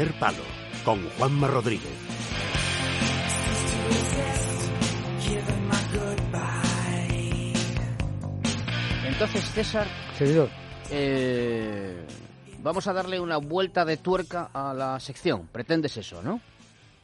primer 0.00 0.18
palo 0.18 0.42
con 0.82 1.06
Juanma 1.10 1.46
Rodríguez. 1.46 1.92
Entonces, 9.06 9.44
César, 9.50 9.86
Servidor. 10.16 10.48
eh, 10.90 12.06
vamos 12.62 12.86
a 12.86 12.94
darle 12.94 13.20
una 13.20 13.36
vuelta 13.36 13.84
de 13.84 13.98
tuerca 13.98 14.48
a 14.54 14.72
la 14.72 14.98
sección. 15.00 15.48
Pretendes 15.52 15.98
eso, 15.98 16.22
¿no? 16.22 16.40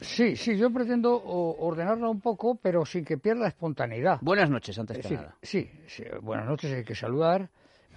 Sí, 0.01 0.35
sí, 0.35 0.57
yo 0.57 0.71
pretendo 0.71 1.21
ordenarla 1.23 2.09
un 2.09 2.21
poco, 2.21 2.55
pero 2.55 2.83
sin 2.85 3.05
que 3.05 3.19
pierda 3.19 3.47
espontaneidad. 3.47 4.17
Buenas 4.21 4.49
noches, 4.49 4.77
antes 4.79 4.97
que 4.97 5.07
sí, 5.07 5.13
nada. 5.13 5.35
sí, 5.41 5.69
sí, 5.87 6.03
buenas 6.21 6.47
noches, 6.47 6.71
hay 6.73 6.83
que 6.83 6.95
saludar. 6.95 7.49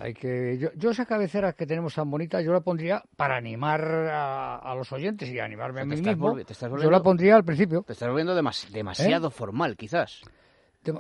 Hay 0.03 0.15
que, 0.15 0.57
yo, 0.59 0.71
yo 0.77 0.91
esa 0.91 1.05
cabecera 1.05 1.53
que 1.53 1.67
tenemos 1.67 1.95
tan 1.95 2.11
bonita, 2.11 2.41
yo 2.41 2.53
la 2.55 2.61
pondría 2.63 3.05
para 3.17 3.37
animar 3.37 3.83
a, 3.85 4.57
a 4.57 4.75
los 4.75 4.91
oyentes 4.93 5.29
y 5.29 5.39
animarme 5.39 5.83
O 5.83 5.85
sea, 5.85 5.93
a 5.93 5.97
mí 5.97 6.03
mismo. 6.03 6.33
volvi- 6.33 6.47
te 6.47 6.55
estás 6.55 6.69
yo 6.69 6.71
volviendo- 6.71 6.91
la 6.91 7.03
pondría 7.03 7.37
al 7.37 7.45
principio. 7.45 7.83
Te 7.87 7.93
estás 7.93 8.09
volviendo 8.09 8.35
demas- 8.35 8.71
demasiado 8.73 9.29
¿Eh? 9.29 9.31
formal, 9.31 9.77
quizás. 9.77 10.23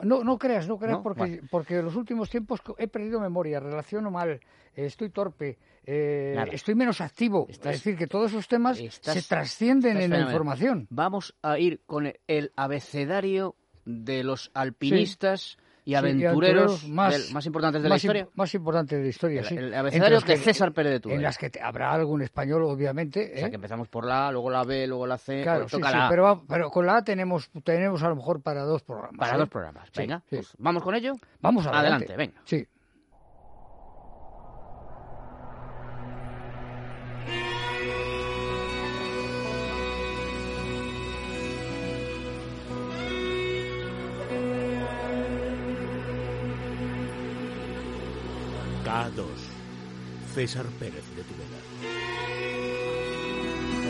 No, 0.05 0.23
no 0.23 0.37
creas, 0.39 0.69
no 0.69 0.77
creas, 0.79 0.99
¿No? 0.99 1.03
porque, 1.03 1.21
Vale. 1.21 1.43
porque 1.51 1.79
en 1.79 1.87
los 1.87 1.97
últimos 1.97 2.29
tiempos 2.29 2.61
he 2.77 2.87
perdido 2.89 3.19
memoria, 3.19 3.59
relaciono 3.61 4.11
mal, 4.11 4.33
eh, 4.33 4.41
estoy 4.85 5.09
torpe, 5.09 5.57
eh, 5.87 6.37
estoy 6.53 6.75
menos 6.75 7.01
activo. 7.01 7.47
Estás- 7.49 7.77
es 7.77 7.83
decir, 7.85 7.97
que 7.99 8.07
todos 8.07 8.31
esos 8.33 8.47
temas 8.47 8.79
estás- 8.79 9.15
se 9.15 9.23
trascienden 9.27 9.97
en 9.99 10.11
la 10.11 10.21
información. 10.21 10.87
Vamos 10.91 11.35
a 11.41 11.59
ir 11.59 11.81
con 11.87 12.13
el 12.27 12.53
abecedario 12.57 13.57
de 13.87 14.23
los 14.23 14.51
alpinistas 14.53 15.57
y 15.91 15.95
aventureros, 15.97 16.87
más, 16.89 17.13
del- 17.13 17.35
más 17.35 17.47
importantes 17.47 17.83
de 17.83 17.89
la 17.89 17.95
más 17.95 18.05
historia. 18.05 18.29
Más 18.35 18.55
importantes 18.55 18.99
de 18.99 19.03
la 19.05 19.11
historia, 19.11 19.41
El- 19.41 19.47
sí. 19.47 19.57
el 19.57 19.75
abecedario 19.75 20.21
de 20.21 20.37
César 20.37 20.73
Pérez 20.73 20.91
de 20.91 20.97
En 20.97 21.03
Tudela. 21.03 21.23
las 21.23 21.39
que 21.39 21.51
te- 21.51 21.61
habrá 21.61 21.93
algún 21.93 22.23
español, 22.23 22.63
obviamente. 22.63 23.33
O 23.35 23.39
sea, 23.39 23.47
¿eh? 23.47 23.51
que 23.51 23.57
empezamos 23.57 23.89
por 23.89 24.05
la 24.07 24.29
A, 24.29 24.33
luego 24.33 24.51
la 24.51 24.65
B, 24.65 24.87
luego 24.87 25.07
la 25.07 25.19
C. 25.19 25.43
Claro, 25.43 25.61
pues 25.63 25.73
sí, 25.73 25.77
toca 25.79 25.91
sí, 25.91 25.97
la 25.97 26.07
A. 26.07 26.11
pero, 26.11 26.45
pero 26.49 26.71
con 26.71 26.87
la 26.87 26.97
A 26.99 27.05
tenemos, 27.05 27.51
tenemos 27.65 28.03
a 28.03 28.09
lo 28.09 28.17
mejor 28.17 28.41
para 28.41 28.63
dos 28.63 28.83
programas. 28.83 29.19
Para 29.19 29.35
¿eh? 29.35 29.39
dos 29.39 29.49
programas. 29.49 29.89
Venga, 29.97 30.23
pues 30.31 30.49
vamos 30.59 30.83
con 30.83 30.95
ello. 30.95 31.15
Vamos 31.41 31.67
adelante. 31.67 32.13
Adelante, 32.13 32.17
venga. 32.17 32.41
Sí. 32.45 32.67
K2. 49.09 49.25
César 50.35 50.67
Pérez 50.79 51.05
de 51.17 51.23
Tudela. 51.23 51.57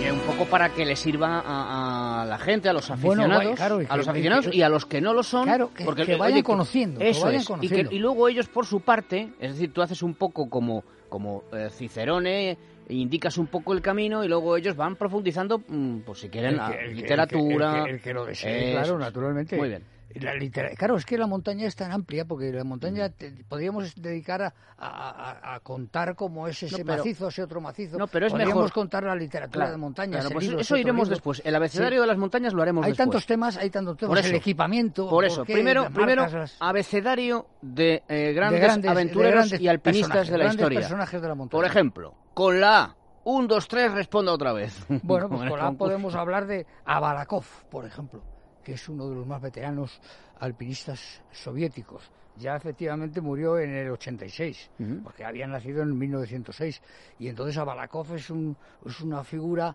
Eh, 0.02 0.12
un 0.12 0.20
poco 0.20 0.46
para 0.46 0.70
que 0.72 0.86
le 0.86 0.96
sirva 0.96 1.40
a, 1.44 2.22
a 2.22 2.24
la 2.24 2.38
gente, 2.38 2.68
a 2.70 2.72
los 2.72 2.88
Bueno, 2.88 2.94
aficionados, 3.24 3.44
vaya, 3.44 3.54
claro, 3.56 3.82
y 3.82 3.86
a 3.88 3.96
los 3.96 4.06
y 4.06 4.10
aficionados 4.10 4.46
que- 4.48 4.56
y 4.56 4.62
a 4.62 4.68
los 4.70 4.86
que 4.86 5.00
no 5.02 5.12
lo 5.12 5.22
son. 5.22 5.44
Claro, 5.44 5.70
que- 5.74 5.84
que 6.06 6.16
vayan 6.16 6.42
conociendo, 6.42 7.00
que 7.00 7.10
Eso 7.10 7.24
vayan 7.26 7.40
es. 7.40 7.42
Y, 7.42 7.46
que- 7.46 7.52
conociendo. 7.52 7.92
y 7.92 7.98
luego 7.98 8.28
ellos 8.28 8.48
por 8.48 8.64
su 8.64 8.80
parte, 8.80 9.32
es 9.38 9.52
decir, 9.52 9.72
tú 9.74 9.82
haces 9.82 10.02
un 10.02 10.14
poco 10.14 10.48
como, 10.48 10.84
como 11.10 11.44
eh, 11.52 11.68
Cicerone, 11.70 12.52
e 12.88 12.94
indicas 12.94 13.36
un 13.36 13.48
poco 13.48 13.74
el 13.74 13.82
camino 13.82 14.24
y 14.24 14.28
luego 14.28 14.56
ellos 14.56 14.74
van 14.74 14.96
profundizando, 14.96 15.58
mm, 15.68 15.98
pues 15.98 16.20
si 16.20 16.28
quieren, 16.30 16.52
El 16.52 16.56
la 16.56 16.70
que- 16.70 16.80
el 16.84 16.88
que- 16.88 16.94
literatura. 16.94 17.78
El 17.80 17.84
que, 17.84 17.90
el 17.90 18.00
que 18.00 18.14
lo 18.14 18.24
desee, 18.24 18.72
claro, 18.72 18.98
naturalmente. 18.98 19.56
Muy 19.58 19.68
bien. 19.68 19.82
La 20.14 20.34
litera- 20.34 20.70
Claro, 20.70 20.96
es 20.96 21.06
que 21.06 21.16
la 21.16 21.28
montaña 21.28 21.66
es 21.68 21.76
tan 21.76 21.92
amplia, 21.92 22.24
porque 22.24 22.52
la 22.52 22.64
montaña 22.64 23.08
Mm. 23.08 23.12
te- 23.12 23.44
podríamos 23.48 23.94
dedicar 23.94 24.42
a, 24.42 24.52
a- 24.76 25.30
a- 25.50 25.54
a 25.54 25.60
contar 25.60 26.16
cómo 26.16 26.48
es 26.48 26.60
ese 26.64 26.78
No, 26.80 26.84
pero- 26.84 26.98
macizo, 26.98 27.28
ese 27.28 27.42
otro 27.44 27.60
macizo. 27.60 27.96
No, 27.96 28.08
pero 28.08 28.26
es 28.26 28.32
podríamos 28.32 28.56
mejor. 28.56 28.72
contar 28.72 29.04
la 29.04 29.14
literatura 29.14 29.52
Claro, 29.66 29.70
de 29.70 29.76
montaña. 29.78 30.18
claro, 30.18 30.30
pues 30.30 30.46
libro, 30.46 30.60
eso 30.60 30.76
iremos 30.76 31.04
libro. 31.06 31.14
después. 31.16 31.42
El 31.44 31.54
abecedario 31.54 32.00
de 32.00 32.06
las 32.08 32.18
montañas 32.18 32.52
lo 32.52 32.62
haremos 32.62 32.84
Hay 32.84 32.90
después. 32.90 33.06
tantos 33.06 33.26
temas, 33.26 33.56
hay 33.56 33.70
tantos 33.70 33.96
temas. 33.96 34.10
Por 34.10 34.18
eso, 34.18 34.28
el 34.30 34.34
equipamiento. 34.34 35.08
Por 35.08 35.24
eso, 35.24 35.44
qué, 35.44 35.52
primero, 35.52 35.88
primero 35.92 36.26
las- 36.26 36.56
abecedario 36.58 37.46
de, 37.62 38.02
eh, 38.08 38.14
de 38.14 38.32
grandes, 38.32 38.60
grandes- 38.62 38.82
de 38.82 38.88
aventureros 38.88 39.34
grandes 39.34 39.60
y 39.60 39.68
alpinistas 39.68 40.28
de 40.28 40.38
la 40.38 40.46
historia. 40.46 40.80
personajes 40.80 41.22
de 41.22 41.28
la 41.28 41.34
montaña. 41.36 41.58
Por 41.58 41.64
ejemplo, 41.70 42.14
con 42.34 42.60
la 42.60 42.82
A, 42.82 42.96
1, 43.24 43.46
2, 43.46 43.68
3, 43.68 43.92
responda 43.92 44.32
otra 44.32 44.52
vez. 44.52 44.84
Bueno, 45.02 45.28
pues 45.28 45.40
con 45.50 45.58
la 45.58 45.66
concurso. 45.66 45.78
podemos 45.78 46.14
hablar 46.16 46.46
de 46.46 46.66
Abalakov, 46.84 47.44
por 47.70 47.84
ejemplo, 47.86 48.22
que 48.64 48.72
es 48.72 48.88
uno 48.88 49.08
de 49.08 49.14
los 49.14 49.26
más 49.26 49.40
veteranos 49.40 50.00
alpinistas 50.38 51.22
soviéticos. 51.32 52.10
Ya 52.40 52.56
efectivamente 52.56 53.20
murió 53.20 53.58
en 53.58 53.70
el 53.74 53.90
86, 53.90 54.70
Ujú. 54.78 55.02
porque 55.04 55.24
había 55.24 55.46
nacido 55.46 55.82
en 55.82 55.96
1906. 55.96 56.80
Y 57.18 57.28
entonces 57.28 57.56
Abalakov 57.58 58.14
es, 58.14 58.30
un, 58.30 58.56
es 58.86 59.00
una 59.00 59.22
figura 59.22 59.74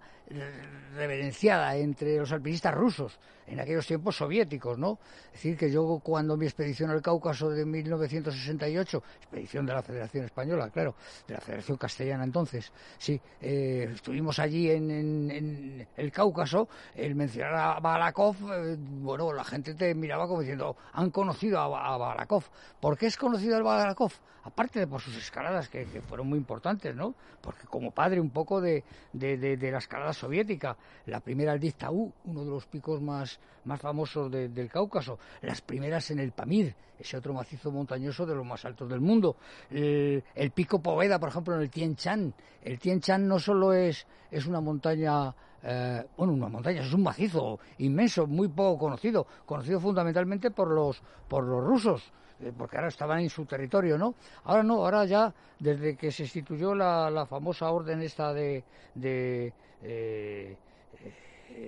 reverenciada 0.96 1.76
entre 1.76 2.18
los 2.18 2.32
alpinistas 2.32 2.74
rusos, 2.74 3.20
en 3.48 3.60
aquellos 3.60 3.86
tiempos 3.86 4.16
soviéticos, 4.18 4.78
¿no? 4.80 4.98
Es 5.28 5.34
decir, 5.34 5.58
que 5.58 5.72
yo 5.72 6.00
cuando 6.04 6.36
mi 6.36 6.46
expedición 6.46 6.90
al 6.90 7.02
Cáucaso 7.02 7.50
de 7.52 7.66
1968, 7.66 9.04
expedición 9.18 9.66
de 9.66 9.74
la 9.74 9.84
Federación 9.84 10.26
Española, 10.26 10.70
claro, 10.72 10.96
de 11.28 11.36
la 11.36 11.40
Federación 11.42 11.78
Castellana 11.78 12.24
entonces, 12.24 12.72
sí, 12.98 13.20
eh, 13.42 13.90
estuvimos 13.94 14.40
allí 14.40 14.72
en, 14.72 14.90
en- 14.90 15.32
en 15.32 15.88
el 15.96 16.12
Cáucaso, 16.12 16.68
el 16.96 17.14
mencionar 17.16 17.54
a 17.54 17.80
Balakov, 17.80 18.36
eh, 18.52 18.76
bueno, 18.80 19.32
la 19.32 19.44
gente 19.44 19.76
te 19.76 19.94
miraba 19.94 20.28
como 20.28 20.40
diciendo, 20.42 20.76
han 20.94 21.12
conocido 21.12 21.60
a, 21.60 21.94
a 21.94 21.98
Balakov. 21.98 22.44
¿Por 22.80 22.98
qué 22.98 23.08
es 23.08 23.18
conocido 23.18 23.58
el 23.58 23.64
Balakov? 23.64 24.12
Aparte 24.44 24.80
de 24.80 24.86
por 24.86 25.02
sus 25.02 25.16
escaladas, 25.18 25.70
que, 25.70 25.86
fueron 26.02 26.28
muy 26.28 26.38
importantes, 26.38 26.96
¿no? 26.96 27.16
Porque 27.42 27.66
como 27.66 27.90
padre 27.92 28.20
un 28.22 28.30
poco 28.30 28.62
de, 28.62 28.84
de- 29.12 29.38
de- 29.38 29.58
de 29.58 29.72
la 29.72 29.80
escalada 29.80 30.14
soviética, 30.14 30.78
la 31.08 31.20
primera 31.20 31.54
el 31.54 31.60
Diztaú, 31.60 32.14
uno 32.26 32.44
de 32.44 32.52
los 32.52 32.68
picos 32.68 33.02
más, 33.02 33.40
más 33.64 33.82
famosos 33.82 34.30
de- 34.32 34.50
del 34.50 34.70
Cáucaso, 34.70 35.18
las 35.42 35.62
primeras 35.62 36.12
en 36.12 36.20
el 36.20 36.32
Pamir, 36.32 36.76
ese 37.00 37.18
otro 37.18 37.34
macizo 37.34 37.72
montañoso 37.72 38.26
de 38.28 38.36
los 38.36 38.46
más 38.46 38.64
altos 38.66 38.88
del 38.88 39.02
mundo, 39.02 39.36
el, 39.72 40.52
pico 40.54 40.80
Poveda, 40.80 41.20
por 41.20 41.30
ejemplo, 41.30 41.56
en 41.56 41.62
el 41.62 41.70
Tien 41.72 41.96
Shan. 41.96 42.34
El 42.62 42.78
Tien 42.80 43.00
Shan 43.00 43.28
no 43.28 43.40
solo 43.40 43.74
es, 43.74 44.06
es 44.30 44.46
una 44.46 44.62
montaña 44.62 45.34
eh, 45.68 46.06
bueno, 46.16 46.34
una 46.34 46.48
montaña, 46.48 46.82
es 46.82 46.94
un 46.94 47.02
macizo 47.04 47.60
inmenso, 47.80 48.28
muy 48.28 48.48
poco 48.50 48.78
conocido, 48.78 49.26
conocido 49.46 49.80
fundamentalmente 49.80 50.52
por 50.52 50.70
los, 50.70 51.02
por 51.28 51.44
los 51.44 51.64
rusos, 51.64 52.04
eh, 52.40 52.52
porque 52.56 52.78
ahora 52.78 52.90
estaban 52.90 53.20
en 53.20 53.30
su 53.30 53.46
territorio, 53.46 53.98
¿no? 53.98 54.14
Ahora 54.44 54.62
no, 54.64 54.76
ahora 54.76 55.06
ya, 55.06 55.34
desde 55.60 55.96
que 55.96 56.12
se 56.12 56.24
instituyó 56.24 56.76
la, 56.76 57.10
la 57.10 57.26
famosa 57.26 57.72
orden 57.72 58.02
esta 58.02 58.32
de... 58.34 58.64
de 58.94 59.52
eh, 59.82 60.58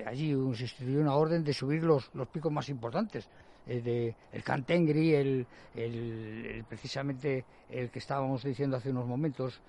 allí 0.06 0.30
se 0.56 0.64
instituyó 0.64 1.00
una 1.02 1.16
orden 1.16 1.44
de 1.44 1.54
subir 1.54 1.84
los, 1.84 2.10
los 2.14 2.28
picos 2.28 2.52
más 2.52 2.68
importantes. 2.70 3.28
de 3.66 4.16
el 4.32 4.44
Cantengri, 4.44 5.14
el, 5.16 5.48
el- 5.76 6.64
precisamente 6.70 7.46
el 7.70 7.90
que 7.90 8.00
estábamos 8.00 8.44
diciendo 8.44 8.78
hace 8.78 8.90
unos 8.92 9.06
momentos. 9.06 9.62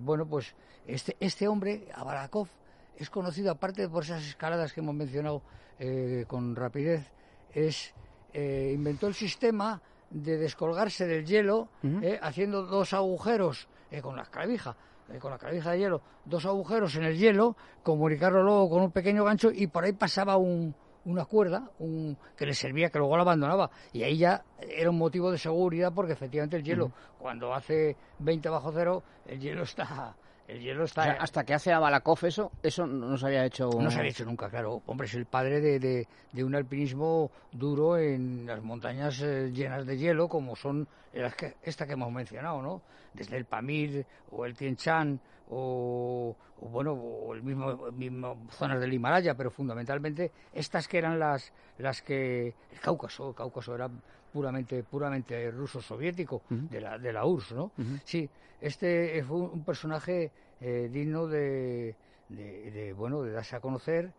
bueno, 0.00 0.26
pues 0.26 0.54
este, 0.86 1.16
este 1.20 1.46
hombre, 1.48 1.86
Abarakov, 1.94 2.48
es 2.96 3.10
conocido, 3.10 3.50
aparte 3.50 3.88
por 3.88 4.04
esas 4.04 4.26
escaladas 4.26 4.72
que 4.72 4.80
hemos 4.80 4.94
mencionado 4.94 5.42
eh, 5.78 6.24
con 6.26 6.54
rapidez, 6.56 7.10
es 7.52 7.94
eh, 8.32 8.72
inventó 8.74 9.06
el 9.06 9.14
sistema 9.14 9.80
de 10.10 10.36
descolgarse 10.36 11.06
del 11.06 11.24
hielo 11.24 11.68
eh, 11.82 12.18
haciendo 12.22 12.64
dos 12.64 12.92
agujeros 12.92 13.68
eh, 13.90 14.00
con 14.02 14.16
la 14.16 14.24
clavija 14.24 14.76
eh, 15.12 15.18
con 15.18 15.30
la 15.30 15.38
clavija 15.38 15.72
de 15.72 15.78
hielo, 15.78 16.02
dos 16.24 16.46
agujeros 16.46 16.94
en 16.96 17.04
el 17.04 17.16
hielo, 17.16 17.56
comunicarlo 17.82 18.42
luego 18.42 18.70
con 18.70 18.82
un 18.82 18.90
pequeño 18.90 19.24
gancho 19.24 19.50
y 19.52 19.66
por 19.66 19.84
ahí 19.84 19.92
pasaba 19.92 20.36
un, 20.36 20.74
una 21.04 21.24
cuerda 21.24 21.70
un, 21.80 22.16
que 22.36 22.46
le 22.46 22.54
servía, 22.54 22.88
que 22.90 22.98
luego 22.98 23.16
la 23.16 23.22
abandonaba. 23.22 23.70
Y 23.92 24.04
ahí 24.04 24.18
ya 24.18 24.44
era 24.60 24.90
un 24.90 24.98
motivo 24.98 25.30
de 25.30 25.38
seguridad 25.38 25.92
porque 25.92 26.12
efectivamente 26.12 26.56
el 26.56 26.62
hielo, 26.62 26.92
cuando 27.18 27.52
hace 27.52 27.96
20 28.20 28.48
bajo 28.48 28.72
cero, 28.72 29.02
el 29.26 29.40
hielo 29.40 29.62
está... 29.64 30.14
El 30.48 30.60
hielo 30.60 30.82
O 30.82 30.84
está... 30.84 31.04
sea, 31.04 31.12
hasta 31.14 31.44
que 31.44 31.54
hace 31.54 31.72
a 31.72 31.78
Balakov 31.78 32.18
eso, 32.24 32.50
eso 32.62 32.86
no 32.86 33.16
se 33.16 33.26
había 33.26 33.44
hecho. 33.44 33.70
No 33.80 33.90
se 33.90 33.98
había 33.98 34.10
hecho 34.10 34.24
nunca, 34.24 34.50
claro. 34.50 34.82
Hombre, 34.86 35.06
es 35.06 35.14
el 35.14 35.26
padre 35.26 35.60
de, 35.60 35.78
de- 35.78 36.08
de 36.32 36.44
un 36.44 36.54
alpinismo 36.54 37.30
duro 37.52 37.96
en 37.96 38.46
las 38.46 38.62
montañas 38.62 39.20
eh, 39.22 39.50
llenas 39.52 39.86
de 39.86 39.96
hielo, 39.96 40.28
como 40.28 40.56
son 40.56 40.86
las 41.12 41.34
que, 41.36 41.54
esta 41.62 41.86
que 41.86 41.92
hemos 41.92 42.10
mencionado, 42.12 42.60
¿no? 42.60 42.82
Desde 43.14 43.36
el 43.36 43.44
Pamir 43.44 44.04
o 44.30 44.44
el 44.46 44.54
Tien 44.54 44.74
Shan 44.76 45.20
o, 45.50 46.34
o, 46.60 46.66
bueno, 46.68 46.92
o 46.92 47.34
el 47.34 47.42
mismo, 47.42 47.90
mismo 47.92 48.46
zonas 48.50 48.80
del 48.80 48.92
Himalaya, 48.92 49.34
pero 49.34 49.50
fundamentalmente 49.50 50.32
estas 50.52 50.88
que 50.88 50.98
eran 50.98 51.18
las, 51.18 51.52
las 51.78 52.00
que... 52.02 52.54
El 52.72 52.80
Cáucaso, 52.80 53.28
el 53.30 53.34
Cáucaso 53.34 53.74
era 53.74 53.90
puramente 54.32 54.82
puramente 54.82 55.50
ruso 55.50 55.80
soviético 55.80 56.42
de 56.70 56.80
la 56.80 56.98
de 56.98 57.12
la 57.12 57.24
URSS, 57.26 57.52
¿no? 57.54 57.72
Sí, 58.04 58.28
este 58.60 59.22
fue 59.24 59.36
un 59.38 59.64
personaje 59.64 60.30
eh, 60.60 60.88
digno 60.90 61.26
de, 61.26 61.94
de, 62.28 62.70
de, 62.70 62.92
bueno 62.92 63.22
de 63.22 63.32
darse 63.32 63.56
a 63.56 63.60
conocer. 63.60 64.10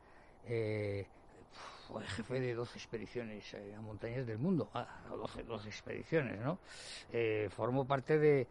eh, 0.48 1.06
fue 1.94 2.08
jefe 2.08 2.40
de 2.40 2.56
12 2.56 2.78
expediciones 2.78 3.54
eh, 3.54 3.76
a 3.78 3.82
montañas 3.82 4.26
del 4.26 4.40
mundo, 4.40 4.68
a 4.74 4.88
12, 5.16 5.44
12 5.44 5.70
expediciones, 5.70 6.40
¿no? 6.42 6.58
Eh, 7.12 7.50
formó 7.56 7.86
parte 7.86 8.18
de, 8.18 8.48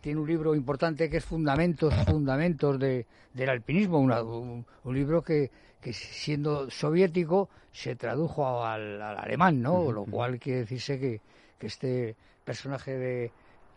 tiene 0.00 0.20
un 0.20 0.26
libro 0.26 0.54
importante 0.54 1.10
que 1.10 1.18
es 1.18 1.24
Fundamentos, 1.24 1.92
Fundamentos 2.06 2.78
de, 2.78 3.06
del 3.34 3.50
alpinismo, 3.50 3.98
un, 4.00 4.64
libro 4.86 5.22
que, 5.22 5.50
que, 5.82 5.92
siendo 5.92 6.70
soviético 6.70 7.50
se 7.70 7.94
tradujo 7.94 8.64
al, 8.64 9.02
alemán, 9.02 9.60
¿no? 9.60 9.92
Lo 9.92 10.04
cual 10.04 10.38
quiere 10.38 10.60
decirse 10.60 10.98
que, 10.98 11.20
que 11.58 11.66
este 11.66 12.16
personaje 12.42 12.96
de 12.96 13.32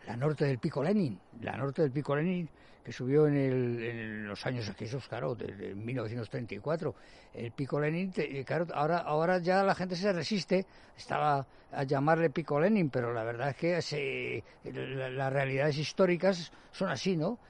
la 0.06 0.16
norte 0.16 0.46
del 0.46 0.58
Pico 0.58 0.82
Lenin, 0.82 1.18
la 1.42 1.56
norte 1.58 1.82
del 1.82 1.90
Pico 1.90 2.16
Lenin 2.16 2.48
que 2.86 2.92
subió 2.92 3.26
en, 3.26 4.28
los 4.28 4.46
años 4.46 4.68
aquellos, 4.68 5.08
claro, 5.08 5.34
desde 5.34 5.74
1934. 5.74 6.94
El 7.34 7.50
Pico 7.50 7.80
Lenin, 7.80 8.12
claro, 8.44 8.68
ahora, 8.72 8.98
ahora 8.98 9.38
ya 9.40 9.64
la 9.64 9.74
gente 9.74 9.96
se 9.96 10.12
resiste, 10.12 10.64
estaba 10.96 11.44
a 11.72 11.82
llamarle 11.82 12.30
Pico 12.30 12.60
Lenin, 12.60 12.88
pero 12.88 13.12
la 13.12 13.24
verdad 13.24 13.48
es 13.48 13.56
que 13.56 14.44
las 14.62 15.32
realidades 15.32 15.78
históricas 15.78 16.52
son 16.70 16.88
así, 16.88 17.16
¿no? 17.16 17.40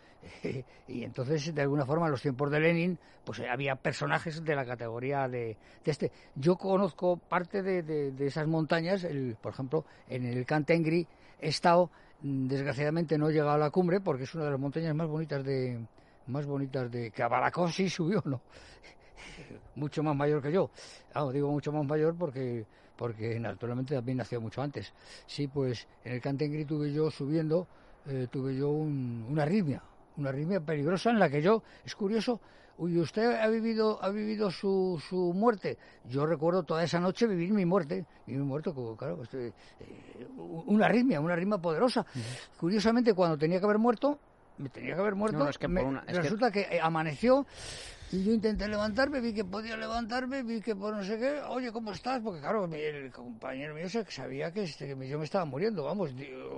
y 0.89 1.05
entonces, 1.05 1.55
de 1.55 1.61
alguna 1.61 1.85
forma, 1.85 2.07
en 2.07 2.13
los 2.13 2.23
tiempos 2.23 2.51
de 2.51 2.59
Lenin, 2.59 2.99
pues 3.23 3.41
había 3.41 3.77
personajes 3.77 4.43
de 4.43 4.57
la 4.57 4.65
categoría 4.65 5.29
de, 5.29 5.59
este. 5.85 6.13
Yo 6.35 6.57
conozco 6.57 7.19
parte 7.19 7.63
de, 7.63 8.27
esas 8.27 8.47
montañas, 8.47 9.05
el, 9.05 9.37
por 9.39 9.53
ejemplo, 9.53 9.85
en 10.09 10.25
el 10.25 10.47
Cantengri 10.47 11.07
he 11.43 11.49
estado 11.49 11.91
Desgraciadamente 12.21 13.19
no 13.19 13.29
he 13.29 13.33
llegado 13.33 13.53
a 13.53 13.59
la 13.59 13.71
cumbre 13.71 14.01
porque 14.01 14.25
es 14.25 14.35
una 14.35 14.45
de 14.45 14.51
las 14.51 14.61
montañas 14.61 14.95
más 14.95 15.07
bonitas 15.07 15.45
de 15.45 15.87
más 16.27 16.47
bonitas 16.47 16.91
de 16.91 17.11
que 17.11 17.23
sí 17.73 17.89
subió, 17.89 18.23
no. 18.25 18.41
mucho 19.77 20.03
más 20.03 20.17
mayor 20.17 20.43
que 20.43 20.53
yo. 20.53 20.71
digo 21.33 21.51
mucho 21.51 21.73
más 21.73 21.87
mayor 21.87 22.17
porque 22.17 22.67
porque 22.97 23.39
naturalmente 23.39 23.95
también 23.95 24.19
nació 24.19 24.41
mucho 24.41 24.63
antes. 24.63 24.93
Sí, 25.27 25.49
pues 25.49 25.87
en 26.05 26.15
el 26.15 26.21
Cantengri 26.21 26.65
tuve 26.65 26.93
yo 26.93 27.11
subiendo, 27.11 27.69
eh, 28.07 28.27
tuve 28.31 28.57
yo 28.57 28.71
una 28.71 29.43
arritmia, 29.43 29.83
una 30.17 30.31
arritmia 30.31 30.61
peligrosa 30.61 31.11
en 31.11 31.19
la 31.19 31.29
que 31.29 31.43
yo, 31.43 31.63
es 31.85 31.95
curioso, 31.95 32.41
Uy, 32.79 32.99
¿usted 32.99 33.41
ha 33.41 33.49
vivido, 33.49 33.99
ha 34.03 34.11
vivido 34.11 34.51
su, 34.51 35.03
su 35.09 35.33
muerte? 35.33 35.79
Yo 36.05 36.27
recuerdo 36.27 36.63
toda 36.63 36.85
esa 36.85 37.01
noche 37.01 37.27
vivir 37.27 37.53
mi 37.53 37.65
muerte. 37.65 38.05
Y 38.27 38.33
mi 38.33 38.45
muerto, 38.45 38.75
claro, 38.99 39.17
pues, 39.17 39.33
eh, 39.35 39.53
una 40.37 40.87
arritmia, 40.87 41.21
una 41.21 41.33
arritmia 41.33 41.59
poderosa. 41.59 42.05
Curiosamente, 42.59 43.15
cuando 43.15 43.39
tenía 43.39 43.59
que 43.59 43.65
haber 43.65 43.79
muerto, 43.79 44.19
me 44.59 44.69
tenía 44.69 44.95
que 44.95 45.01
haber 45.01 45.15
muerto. 45.15 45.39
resulta 46.09 46.51
que... 46.51 46.61
Eh, 46.61 46.81
amaneció 46.83 47.47
y 48.13 48.23
yo 48.23 48.33
intenté 48.33 48.69
levantarme, 48.69 49.21
vi 49.21 49.35
que 49.35 49.45
podía 49.45 49.77
levantarme, 49.77 50.43
vi 50.45 50.61
que 50.61 50.77
por 50.77 50.95
no 50.95 51.03
sé 51.03 51.19
qué, 51.19 51.41
oye, 51.49 51.73
¿cómo 51.73 51.91
estás? 51.91 52.21
Porque 52.23 52.41
claro, 52.41 52.67
el 52.67 53.11
compañero 53.11 53.75
mío 53.75 53.89
sabía 54.09 54.53
que, 54.53 54.63
este, 54.63 54.89
yo 55.09 55.19
me 55.19 55.25
estaba 55.25 55.45
muriendo, 55.45 55.85
vamos, 55.85 56.11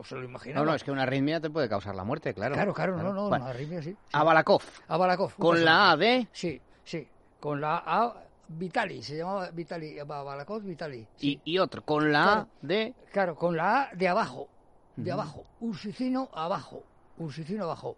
se 0.05 0.15
lo 0.15 0.25
imaginaba. 0.25 0.65
No, 0.65 0.71
no, 0.71 0.77
es 0.77 0.85
que 0.85 0.91
una 0.91 1.05
arritmia 1.05 1.41
te 1.41 1.49
puede 1.49 1.69
causar 1.69 1.95
la 1.95 2.05
muerte, 2.05 2.35
claro. 2.35 2.55
Claro, 2.55 2.75
claro, 2.75 2.97
no, 2.97 3.13
no, 3.15 3.29
una 3.29 3.49
arritmia 3.49 3.83
sí, 3.83 3.97
A 4.13 4.23
Balakov. 4.25 4.63
A 4.89 4.97
Balakov. 4.99 5.35
Con 5.37 5.65
la 5.65 5.93
A 5.93 5.97
de... 5.97 6.29
Sí, 6.33 6.61
sí, 6.85 7.09
con 7.41 7.61
la 7.63 7.83
A 7.87 8.15
Vitali, 8.49 9.03
se 9.03 9.17
llamaba 9.17 9.51
Vitali, 9.51 9.97
Balakov 10.07 10.63
Vitali. 10.63 11.07
Y, 11.21 11.41
y 11.45 11.59
otro, 11.59 11.83
con 11.83 12.13
la 12.13 12.33
A 12.33 12.47
de... 12.61 12.95
Claro, 13.11 13.37
con 13.37 13.57
la 13.57 13.83
A 13.83 13.95
de 13.95 14.07
abajo, 14.07 14.49
de 14.97 15.13
abajo, 15.13 15.47
Ursicino 15.61 16.29
abajo, 16.35 16.83
Ursicino 17.17 17.65
abajo 17.65 17.97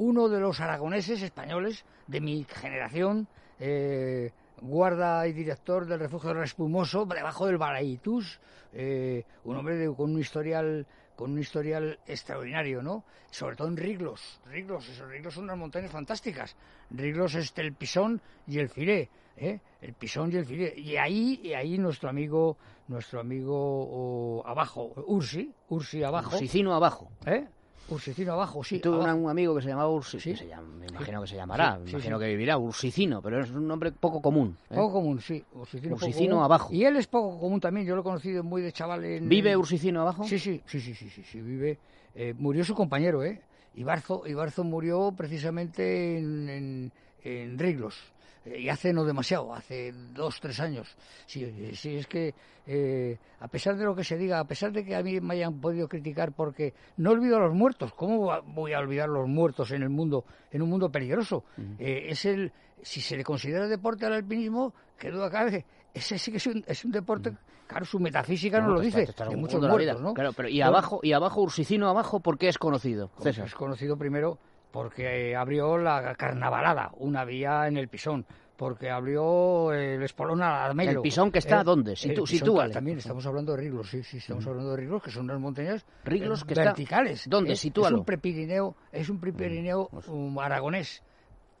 uno 0.00 0.30
de 0.30 0.40
los 0.40 0.60
aragoneses 0.60 1.20
españoles 1.22 1.84
de 2.06 2.22
mi 2.22 2.44
generación, 2.44 3.28
eh, 3.58 4.32
guarda 4.62 5.26
y 5.26 5.34
director 5.34 5.84
del 5.84 6.00
refugio 6.00 6.32
Respumoso, 6.32 7.04
debajo 7.04 7.46
del 7.46 7.58
Baraitus, 7.58 8.40
eh, 8.72 9.24
un 9.44 9.56
hombre 9.56 9.86
con 9.94 10.12
un 10.12 10.18
historial 10.18 10.86
con 11.14 11.32
un 11.32 11.38
historial 11.38 11.98
extraordinario, 12.06 12.80
¿no? 12.80 13.04
Sobre 13.30 13.54
todo 13.54 13.68
en 13.68 13.76
Riglos. 13.76 14.40
Riglos, 14.46 14.88
esos 14.88 15.06
Riglos 15.06 15.34
son 15.34 15.44
unas 15.44 15.58
montañas 15.58 15.90
fantásticas. 15.90 16.56
Riglos 16.88 17.34
es 17.34 17.52
el 17.58 17.74
Pisón 17.74 18.22
y 18.46 18.58
el 18.58 18.70
Firé, 18.70 19.10
¿eh? 19.36 19.60
El 19.82 19.92
Pisón 19.92 20.32
y 20.32 20.36
el 20.36 20.46
Firé. 20.46 20.72
Y 20.78 20.96
ahí, 20.96 21.38
y 21.44 21.52
ahí 21.52 21.76
nuestro 21.76 22.08
amigo, 22.08 22.56
nuestro 22.88 23.20
amigo 23.20 24.42
abajo, 24.46 24.94
Ursi, 25.08 25.52
Ursi 25.68 26.02
abajo. 26.02 26.36
Ursicino 26.36 26.74
abajo. 26.74 27.12
¿Eh? 27.26 27.46
Ursicino 27.90 28.32
abajo, 28.32 28.62
sí. 28.64 28.78
Tuve 28.78 29.12
un 29.12 29.28
amigo 29.28 29.54
que 29.54 29.62
se 29.62 29.68
llamaba 29.68 29.90
Ursicino, 29.90 30.62
me 30.78 30.86
imagino 30.86 31.20
que 31.20 31.26
se 31.26 31.36
llamará, 31.36 31.78
me 31.78 31.90
imagino 31.90 32.18
que 32.18 32.26
vivirá, 32.26 32.58
Ursicino, 32.58 33.20
pero 33.20 33.42
es 33.42 33.50
un 33.50 33.66
nombre 33.66 33.92
poco 33.92 34.22
común. 34.22 34.56
¿eh? 34.70 34.74
Poco 34.74 34.94
común, 34.94 35.20
sí. 35.20 35.44
Ursicino, 35.52 36.44
abajo. 36.44 36.72
Y 36.72 36.84
él 36.84 36.96
es 36.96 37.06
poco 37.06 37.38
común 37.38 37.60
también, 37.60 37.86
yo 37.86 37.94
lo 37.94 38.02
he 38.02 38.04
conocido 38.04 38.42
muy 38.42 38.62
de 38.62 38.72
chaval 38.72 39.04
en... 39.04 39.28
¿Vive 39.28 39.56
Ursicino 39.56 40.02
abajo? 40.02 40.24
Sí, 40.24 40.38
sí, 40.38 40.62
sí, 40.66 40.80
sí, 40.80 40.94
sí, 40.94 41.08
sí, 41.08 41.40
vive. 41.40 41.78
Eh, 42.14 42.34
murió 42.36 42.64
su 42.64 42.74
compañero, 42.74 43.24
¿eh? 43.24 43.40
Ibarzo, 43.74 44.26
Ibarzo 44.26 44.64
murió 44.64 45.12
precisamente 45.16 46.18
en, 46.18 46.92
en 47.22 47.58
Riglos 47.58 47.96
y 48.44 48.68
hace 48.68 48.92
no 48.92 49.04
demasiado, 49.04 49.54
hace 49.54 49.92
dos, 49.92 50.40
tres 50.40 50.60
años. 50.60 50.96
Sí, 51.26 51.72
sí 51.74 51.96
es 51.96 52.06
que 52.06 52.34
eh, 52.66 53.18
a 53.40 53.48
pesar 53.48 53.76
de 53.76 53.84
lo 53.84 53.94
que 53.94 54.04
se 54.04 54.16
diga, 54.16 54.40
a 54.40 54.44
pesar 54.44 54.72
de 54.72 54.84
que 54.84 54.94
a 54.94 55.02
mí 55.02 55.20
me 55.20 55.34
hayan 55.34 55.60
podido 55.60 55.88
criticar 55.88 56.32
porque 56.32 56.74
no 56.96 57.10
olvido 57.10 57.36
a 57.36 57.40
los 57.40 57.54
muertos, 57.54 57.92
¿cómo 57.92 58.30
voy 58.46 58.72
a 58.72 58.78
olvidar 58.78 59.08
los 59.08 59.28
muertos 59.28 59.70
en 59.72 59.82
el 59.82 59.90
mundo, 59.90 60.24
en 60.50 60.62
un 60.62 60.70
mundo 60.70 60.90
peligroso? 60.90 61.44
Eh, 61.78 62.06
es 62.08 62.24
el, 62.24 62.52
si 62.82 63.00
se 63.00 63.16
le 63.16 63.24
considera 63.24 63.68
deporte 63.68 64.06
al 64.06 64.14
alpinismo, 64.14 64.74
que 64.98 65.10
duda 65.10 65.30
cabe, 65.30 65.64
ese 65.92 66.18
sí 66.18 66.30
que 66.30 66.38
es 66.38 66.46
un, 66.46 66.64
es 66.66 66.84
un 66.84 66.92
deporte, 66.92 67.32
claro, 67.66 67.84
su 67.84 67.98
metafísica 67.98 68.60
no, 68.60 68.74
lo 68.74 68.80
dice, 68.80 69.06
de 69.06 69.36
muchos 69.36 69.60
muertos, 69.60 70.00
¿no? 70.00 70.14
Claro, 70.14 70.32
pero 70.32 70.48
y 70.48 70.60
abajo, 70.62 71.00
y 71.02 71.12
abajo, 71.12 71.42
Ursicino 71.42 71.88
abajo, 71.88 72.20
¿por 72.20 72.38
qué 72.38 72.48
es 72.48 72.58
conocido? 72.58 73.10
César. 73.20 73.46
Es 73.46 73.54
conocido 73.54 73.96
primero 73.96 74.38
porque 74.70 75.34
abrió 75.36 75.78
la 75.78 76.14
carnavalada, 76.14 76.90
una 76.98 77.24
vía 77.24 77.66
en 77.66 77.76
el 77.76 77.88
Pisón, 77.88 78.26
porque 78.56 78.90
abrió 78.90 79.72
el 79.72 80.02
Espolón 80.02 80.42
a 80.42 80.72
Melo. 80.74 80.90
¿El 80.90 81.00
Pisón 81.00 81.32
que 81.32 81.38
está 81.38 81.64
dónde? 81.64 81.96
Situ, 81.96 82.24
También 82.72 82.98
estamos 82.98 83.24
hablando 83.26 83.52
de 83.52 83.62
Riglos, 83.62 83.88
sí, 83.88 84.02
sí, 84.02 84.18
estamos 84.18 84.46
hablando 84.46 84.72
de 84.72 84.76
Riglos, 84.76 85.02
que 85.02 85.10
son 85.10 85.24
unas 85.24 85.40
montañas 85.40 85.86
Riglos 86.04 86.44
que 86.44 86.54
verticales. 86.54 87.28
¿Dónde? 87.28 87.52
Es, 87.52 87.64
es 87.64 87.76
un 87.76 88.04
prepirineo, 88.04 88.76
es 88.92 89.08
un 89.08 89.18
prepirineo 89.18 89.88
um, 90.08 90.38
aragonés 90.38 91.02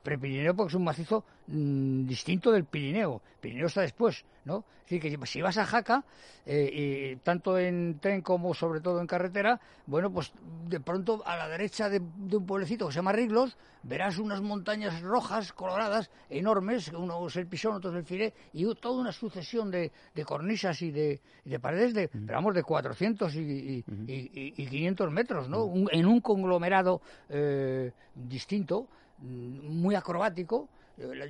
Prepirineo 0.02 0.54
porque 0.54 0.70
es 0.70 0.74
un 0.74 0.84
macizo 0.84 1.24
mm, 1.46 2.06
distinto 2.06 2.50
del 2.52 2.64
Pirineo. 2.64 3.20
Pirineo 3.40 3.66
está 3.66 3.82
después, 3.82 4.24
¿no? 4.44 4.64
Es 4.84 5.00
decir, 5.00 5.18
que 5.18 5.26
si 5.26 5.40
vas 5.40 5.56
a 5.56 5.66
Jaca, 5.66 6.04
eh, 6.46 7.12
y 7.12 7.16
tanto 7.16 7.58
en 7.58 8.00
tren 8.00 8.22
como 8.22 8.54
sobre 8.54 8.80
todo 8.80 9.00
en 9.00 9.06
carretera, 9.06 9.60
bueno, 9.86 10.10
pues 10.10 10.32
de 10.68 10.80
pronto 10.80 11.22
a 11.24 11.36
la 11.36 11.48
derecha 11.48 11.88
de, 11.88 12.00
un 12.00 12.46
pueblecito 12.46 12.86
que 12.86 12.92
se 12.92 12.96
llama 12.96 13.12
Riglos, 13.12 13.56
verás 13.84 14.18
unas 14.18 14.40
montañas 14.40 15.00
rojas, 15.00 15.52
coloradas, 15.52 16.10
enormes, 16.28 16.88
uno 16.88 17.26
es 17.28 17.36
el 17.36 17.46
Pisón, 17.46 17.76
otro 17.76 17.90
es 17.90 17.98
el 17.98 18.04
Firé, 18.04 18.34
y 18.52 18.74
toda 18.74 19.00
una 19.00 19.12
sucesión 19.12 19.70
de, 19.70 19.92
cornisas 20.24 20.82
y 20.82 20.90
de, 20.90 21.20
paredes 21.60 21.94
de, 21.94 22.10
vamos, 22.12 22.54
de 22.54 22.62
400 22.64 23.32
y, 23.36 23.84
500 24.56 25.12
metros, 25.12 25.48
¿no? 25.48 25.72
en 25.92 26.06
un 26.06 26.20
conglomerado 26.20 27.00
eh, 27.28 27.92
distinto 28.14 28.88
muy 29.20 29.94
acrobático. 29.94 30.68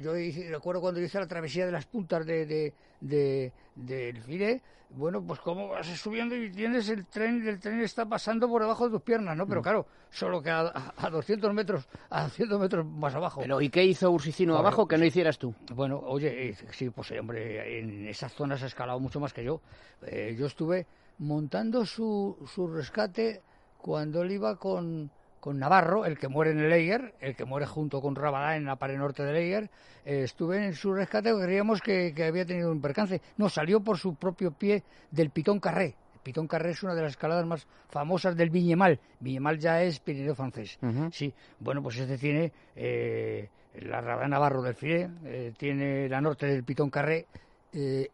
Yo 0.01 0.15
recuerdo 0.51 0.81
cuando 0.81 1.01
hice 1.01 1.19
la 1.21 1.29
travesía 1.29 1.65
de 1.65 1.73
las 1.73 1.87
puntas 1.87 2.27
de, 2.27 2.45
de, 2.45 2.75
de, 3.01 3.53
del 3.77 4.21
Fire, 4.23 4.61
bueno, 4.91 5.23
pues 5.23 5.39
como 5.41 5.69
vas 5.69 5.87
subiendo 5.87 6.35
y 6.35 6.51
tienes 6.51 6.89
el 6.89 7.07
tren, 7.07 7.47
el 7.47 7.61
tren 7.61 7.81
está 7.81 8.07
pasando 8.07 8.49
por 8.49 8.63
debajo 8.63 8.87
de 8.87 8.91
tus 8.91 9.03
piernas, 9.03 9.37
¿no? 9.37 9.47
Pero 9.47 9.61
mm. 9.61 9.63
claro, 9.63 9.87
solo 10.11 10.43
que 10.43 10.51
a, 10.51 10.93
a 10.97 11.11
200 11.11 11.55
metros, 11.55 11.89
a 12.11 12.25
200 12.25 12.61
metros 12.61 12.85
más 12.85 13.15
abajo. 13.15 13.41
Pero 13.41 13.61
¿y 13.61 13.71
qué 13.71 13.85
hizo 13.85 14.11
Ursicino 14.11 14.57
abajo 14.57 14.89
que 14.89 14.99
no 14.99 15.05
hicieras 15.05 15.39
tú? 15.39 15.55
Bueno, 15.73 16.01
oye, 16.05 16.49
eh, 16.49 16.57
sí, 16.73 16.91
pues 16.91 17.13
hombre, 17.13 17.79
en 17.79 18.09
esas 18.09 18.33
zonas 18.33 18.63
ha 18.65 18.67
escalado 18.67 18.99
mucho 18.99 19.21
más 19.21 19.33
que 19.33 19.45
yo. 19.45 19.61
Eh, 20.03 20.35
yo 20.37 20.47
estuve 20.47 20.87
montando 21.19 21.87
su, 21.87 22.37
su 22.53 22.67
rescate 22.67 23.43
cuando 23.79 24.23
él 24.23 24.33
iba 24.33 24.57
con 24.57 25.11
con 25.41 25.59
Navarro, 25.59 26.05
el 26.05 26.19
que 26.19 26.29
muere 26.29 26.53
en 26.53 26.61
el 26.61 26.73
Eiger, 26.73 27.15
el 27.21 27.35
que 27.35 27.45
muere 27.45 27.67
junto 27.67 28.01
con 28.01 28.15
Rabadá 28.15 28.57
en 28.57 28.67
la 28.67 28.77
pared 28.77 28.99
norte 28.99 29.25
del 29.25 29.37
Eiger. 29.37 29.71
Eh, 30.05 30.23
estuve 30.25 30.65
en 30.65 30.75
su 30.75 30.93
rescate, 30.93 31.33
creíamos 31.35 31.81
que, 31.81 32.15
había 32.27 32.45
tenido 32.45 32.71
un 32.71 32.81
percance. 32.81 33.21
No, 33.39 33.49
salió 33.49 33.81
por 33.81 33.99
su 33.99 34.15
propio 34.15 34.53
pie 34.53 34.85
del 35.11 35.31
Pitón 35.31 35.59
Carré. 35.59 35.95
El 36.15 36.21
Pitón 36.23 36.47
Carré 36.47 36.71
es 36.71 36.83
una 36.83 36.95
de 36.95 37.03
las 37.03 37.13
escaladas 37.13 37.47
más 37.47 37.67
famosas 37.89 38.37
del 38.37 38.51
Viñemal. 38.51 39.01
Viñemal 39.21 39.59
ya 39.59 39.83
es 39.83 39.99
Pirineo 39.99 40.35
francés. 40.35 40.79
Sí, 41.13 41.33
bueno, 41.59 41.83
pues 41.83 41.97
este 41.99 42.19
tiene 42.19 42.53
eh, 42.77 43.49
la 43.81 44.03
Rabadá 44.03 44.29
Navarro 44.29 44.63
del 44.63 44.75
Fie, 44.75 45.09
eh, 45.25 45.53
tiene 45.57 46.09
la 46.09 46.21
norte 46.21 46.47
del 46.47 46.65
Pitón 46.65 46.91
Carré. 46.91 47.27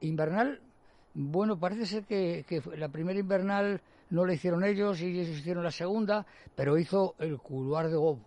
invernal, 0.01 0.61
bueno, 1.15 1.59
parece 1.59 1.87
ser 1.87 2.05
que, 2.05 2.45
que 2.47 2.63
la 2.77 2.89
primera 2.89 3.19
invernal 3.19 3.81
no 4.11 4.25
la 4.25 4.35
hicieron 4.35 4.65
ellos 4.65 5.01
y 5.01 5.07
ellos 5.21 5.29
hicieron 5.39 5.65
la 5.65 5.71
segunda, 5.71 6.27
pero 6.55 6.79
hizo 6.79 7.15
el 7.19 7.39
couloir 7.39 7.89
de 7.89 7.97
Gobo. 7.97 8.21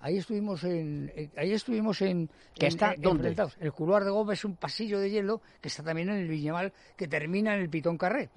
Ahí 0.00 0.18
estuvimos 0.18 0.62
en, 0.64 1.10
eh, 1.16 1.30
ahí 1.34 1.52
estuvimos 1.52 2.02
en, 2.02 2.28
¿Que 2.54 2.66
está 2.66 2.92
en- 2.92 3.00
dónde? 3.00 3.28
El 3.58 3.72
couloir 3.72 4.04
de 4.04 4.10
Gómez 4.10 4.38
es 4.40 4.44
un 4.44 4.54
pasillo 4.56 5.00
de 5.00 5.08
hielo 5.10 5.40
que 5.62 5.68
está 5.68 5.82
también 5.82 6.10
en 6.10 6.16
el 6.16 6.28
Viñemal, 6.28 6.74
que 6.94 7.08
termina 7.08 7.54
en 7.54 7.62
el 7.62 7.70
Pitón 7.70 7.96
Carré. 7.96 8.28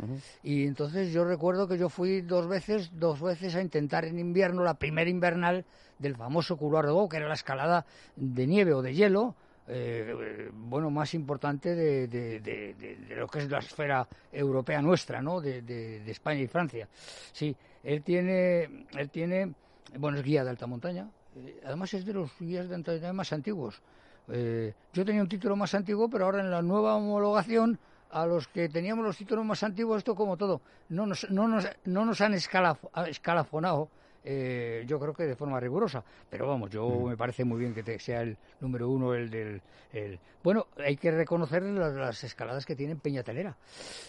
Y 0.43 0.65
entonces 0.65 1.11
yo 1.11 1.25
recuerdo 1.25 1.67
que 1.67 1.77
yo 1.77 1.89
fui 1.89 2.21
dos 2.21 2.47
veces, 2.47 2.91
dos 2.93 3.19
veces 3.19 3.53
a 3.55 3.61
intentar 3.61 4.05
en 4.05 4.17
invierno, 4.17 4.63
la 4.63 4.75
primera 4.75 5.09
invernal 5.09 5.65
del 5.99 6.15
famoso 6.15 6.55
couloir 6.55 6.85
de 6.85 6.91
Gómez, 6.93 7.09
que 7.11 7.17
era 7.17 7.27
la 7.27 7.33
escalada 7.33 7.85
de 8.15 8.47
nieve 8.47 8.73
o 8.73 8.81
de 8.81 8.93
hielo, 8.93 9.35
eh, 9.67 10.49
bueno, 10.53 10.89
más 10.89 11.13
importante 11.13 11.75
de, 11.75 12.07
de- 12.07 12.39
de- 12.39 12.73
de- 12.73 13.15
lo 13.15 13.27
que 13.27 13.39
es 13.39 13.49
la 13.49 13.59
esfera 13.59 14.07
europea 14.31 14.81
nuestra, 14.81 15.21
¿no? 15.21 15.41
De 15.41 16.03
España 16.07 16.41
y 16.41 16.47
Francia. 16.47 16.87
Sí, 17.31 17.55
él 17.83 18.01
tiene, 18.03 18.85
él 18.97 19.09
tiene, 19.09 19.53
bueno, 19.97 20.17
es 20.17 20.23
guía 20.23 20.43
de 20.43 20.49
alta 20.51 20.67
montaña. 20.67 21.09
eh, 21.35 21.61
Además 21.65 21.93
es 21.93 22.05
de 22.05 22.13
los 22.13 22.31
guías 22.39 22.67
de 22.69 22.75
alta 22.75 22.91
montaña 22.91 23.13
más 23.13 23.33
antiguos. 23.33 23.81
Eh, 24.29 24.73
yo 24.93 25.05
tenía 25.05 25.21
un 25.21 25.29
título 25.29 25.55
más 25.55 25.73
antiguo, 25.73 26.09
pero 26.09 26.25
ahora 26.25 26.41
en 26.41 26.51
la 26.51 26.61
nueva 26.61 26.95
homologación 26.95 27.79
a 28.09 28.25
los 28.25 28.47
que 28.47 28.69
teníamos 28.69 29.05
los 29.05 29.17
títulos 29.17 29.45
más 29.45 29.63
antiguos, 29.63 29.97
esto 29.99 30.15
como 30.15 30.37
todo, 30.37 30.61
no 30.89 31.05
nos, 31.05 31.29
no 31.29 31.47
nos, 31.47 31.67
no 31.85 32.05
nos 32.05 32.21
han 32.21 32.33
escalaf- 32.33 32.89
escalafonado, 33.07 33.89
eh, 34.29 34.83
yo 34.85 34.99
creo 34.99 35.13
que 35.13 35.23
de 35.23 35.35
forma 35.35 35.59
rigurosa. 35.59 36.03
Pero 36.29 36.47
vamos, 36.47 36.69
yo 36.69 36.87
me 37.07 37.15
parece 37.15 37.43
muy 37.45 37.59
bien 37.59 37.73
que 37.73 37.83
te- 37.83 37.99
sea 37.99 38.21
el 38.21 38.37
número 38.59 38.89
uno 38.89 39.13
el 39.13 39.29
del... 39.29 39.61
el- 39.93 40.19
Bueno, 40.43 40.67
hay 40.77 40.97
que 40.97 41.11
reconocer 41.11 41.63
las, 41.63 41.93
las 41.95 42.23
escaladas 42.23 42.65
que 42.65 42.75
tiene 42.75 42.95
Peñatelera. 42.95 43.55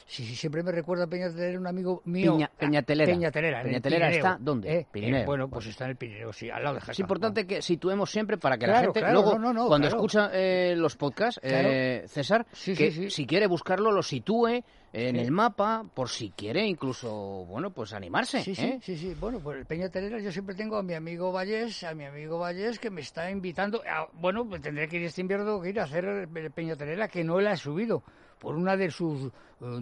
Sí, 0.07 0.25
sí, 0.25 0.35
siempre 0.35 0.63
me 0.63 0.73
recuerda 0.73 1.05
a 1.05 1.07
Peñatelera 1.07 1.59
un 1.59 1.67
amigo 1.67 2.03
mío. 2.05 2.35
Piña- 2.37 2.51
ah, 2.53 2.59
Peñatelera. 2.59 3.13
Peñatelera, 3.13 3.63
Peñatelera 3.63 4.07
Pirineo, 4.09 4.27
está, 4.27 4.39
¿dónde? 4.41 4.73
¿eh? 4.79 4.87
Pirineo. 4.91 5.21
Eh, 5.23 5.27
bueno, 5.27 5.49
pues 5.49 5.67
está 5.67 5.85
en 5.85 5.91
el 5.91 5.97
Pirineo, 5.97 6.33
sí, 6.33 6.51
al 6.51 6.63
lado 6.65 6.75
de 6.77 6.81
Jaca. 6.81 6.93
Es 6.93 6.99
importante 7.01 7.47
que 7.47 7.63
situemos 7.63 8.11
siempre 8.11 8.37
para 8.39 8.59
que 8.59 8.67
la 8.67 8.81
gente 8.81 9.01
claro, 9.01 9.15
luego, 9.23 9.39
no, 9.39 9.53
no, 9.53 9.63
no, 9.63 9.69
cuando 9.69 9.87
claro. 9.89 9.97
escucha 10.03 10.31
eh, 10.33 10.75
los 10.77 10.97
podcasts, 10.97 11.41
eh, 11.43 12.05
César, 12.09 12.47
Sí, 12.53 12.75
que 12.75 12.91
sí, 12.91 13.05
sí. 13.05 13.11
si 13.11 13.27
quiere 13.27 13.47
buscarlo 13.47 13.93
lo 13.93 14.03
sitúe 14.03 14.63
en 14.91 15.17
el 15.17 15.31
mapa, 15.31 15.85
por 15.93 16.09
si 16.09 16.31
quiere 16.31 16.67
incluso, 16.67 17.45
bueno, 17.47 17.71
pues 17.71 17.93
animarse. 17.93 18.43
Sí, 18.43 18.55
sí, 18.55 18.79
sí, 18.83 18.97
sí. 18.97 19.15
Bueno, 19.21 19.39
pues 19.39 19.59
el 19.59 19.67
Peña 19.67 19.91
Telera 20.09 20.23
yo 20.25 20.33
siempre 20.33 20.55
tengo 20.55 20.77
a 20.79 20.83
mi 20.83 20.95
amigo 20.95 21.31
Vallés, 21.33 21.85
a 21.85 21.95
mi 21.95 22.05
amigo 22.05 22.39
Vallés 22.39 22.79
que 22.79 22.91
me 22.91 23.01
está 23.03 23.31
invitando. 23.31 23.83
a- 23.87 24.09
bueno, 24.15 24.49
pues 24.49 24.63
tendré 24.63 24.89
que 24.89 24.97
ir 24.97 25.03
este 25.05 25.21
invierno 25.21 25.61
que 25.61 25.69
ir 25.71 25.81
a 25.81 25.85
hacer 25.85 26.05
el 26.07 26.51
Peña 26.51 26.77
Telera 26.77 27.09
que 27.09 27.23
no 27.25 27.41
la 27.41 27.53
he 27.53 27.57
subido 27.57 28.03
por 28.39 28.57
una 28.57 28.77
de 28.77 28.91
sus 28.91 29.27
eh, 29.27 29.31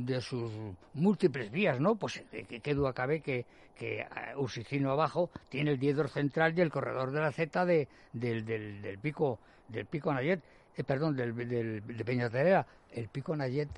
de 0.01 0.21
sus 0.21 0.51
múltiples 0.95 1.51
vías, 1.51 1.79
¿no? 1.79 1.95
Pues 1.97 2.23
eh, 2.33 2.45
que, 2.49 2.61
qué 2.61 2.75
duda 2.75 2.93
cabe 2.93 3.21
que 3.21 3.47
que 3.77 4.01
eh, 4.01 4.07
Usicino 4.37 4.91
abajo 4.91 5.31
tiene 5.49 5.71
el 5.73 5.79
diedor 5.79 6.09
central 6.09 6.55
y 6.57 6.61
el 6.63 6.71
corredor 6.71 7.11
de 7.13 7.21
la 7.21 7.31
Z 7.31 7.65
de, 7.67 7.87
del, 8.13 8.45
del, 8.45 8.81
del 8.83 8.99
pico 8.99 9.39
del 9.69 9.85
pico 9.87 10.13
Nayet, 10.13 10.41
eh, 10.77 10.83
perdón, 10.85 11.15
del, 11.15 11.35
del, 11.37 11.87
de 11.87 12.05
Peña 12.05 12.31
Telera, 12.31 12.67
el 12.91 13.09
pico 13.09 13.37
Nayet 13.37 13.69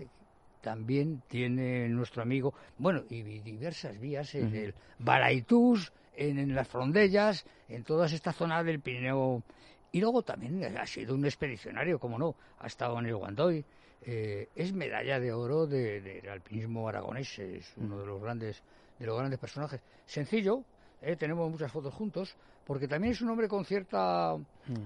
también 0.60 1.22
tiene 1.28 1.88
nuestro 1.88 2.22
amigo, 2.22 2.52
bueno, 2.78 3.02
y 3.10 3.22
diversas 3.22 3.98
vías 3.98 4.34
en 4.34 4.54
el 4.54 4.74
Baraitús, 4.98 5.92
en, 6.18 6.38
en 6.38 6.54
las 6.54 6.66
Frondellas, 6.68 7.44
en 7.68 7.84
toda 7.84 8.06
esta 8.06 8.32
zona 8.32 8.62
del 8.64 8.80
Pirineo. 8.80 9.42
Y 9.92 10.00
luego 10.00 10.22
también 10.22 10.62
ha 10.76 10.86
sido 10.86 11.14
un 11.14 11.24
expedicionario, 11.24 11.98
como 11.98 12.18
no, 12.18 12.34
ha 12.58 12.66
estado 12.66 12.98
en 12.98 13.06
el 13.06 13.16
Guandoy. 13.16 13.64
eh, 14.02 14.48
es 14.54 14.72
medalla 14.72 15.18
de 15.18 15.32
oro 15.32 15.66
de- 15.66 16.00
del 16.00 16.28
alpinismo 16.28 16.88
aragonés, 16.88 17.36
es 17.40 17.72
uno 17.78 17.98
de 17.98 18.06
los 18.06 18.22
grandes 18.22 18.62
de 18.98 19.06
los 19.06 19.18
grandes 19.18 19.40
personajes. 19.40 19.80
Sencillo, 20.06 20.62
eh, 21.02 21.16
tenemos 21.16 21.50
muchas 21.50 21.70
fotos 21.72 21.92
juntos, 21.94 22.34
porque 22.64 22.86
también 22.86 23.12
es 23.12 23.20
un 23.22 23.30
hombre 23.30 23.48
con 23.48 23.64
cierta 23.64 24.36